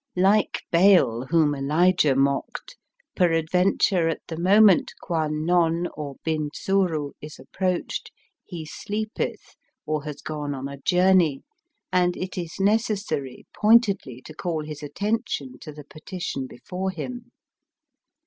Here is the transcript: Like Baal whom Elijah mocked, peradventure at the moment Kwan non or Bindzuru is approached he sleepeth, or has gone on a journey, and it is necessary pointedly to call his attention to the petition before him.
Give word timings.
Like 0.17 0.63
Baal 0.71 1.27
whom 1.29 1.53
Elijah 1.53 2.15
mocked, 2.15 2.75
peradventure 3.15 4.09
at 4.09 4.21
the 4.29 4.35
moment 4.39 4.93
Kwan 4.99 5.45
non 5.45 5.85
or 5.93 6.15
Bindzuru 6.25 7.11
is 7.21 7.37
approached 7.37 8.11
he 8.43 8.65
sleepeth, 8.65 9.55
or 9.85 10.03
has 10.05 10.23
gone 10.23 10.55
on 10.55 10.67
a 10.67 10.79
journey, 10.81 11.43
and 11.93 12.17
it 12.17 12.35
is 12.35 12.55
necessary 12.59 13.45
pointedly 13.55 14.23
to 14.25 14.33
call 14.33 14.63
his 14.65 14.81
attention 14.81 15.59
to 15.59 15.71
the 15.71 15.83
petition 15.83 16.47
before 16.47 16.89
him. 16.89 17.31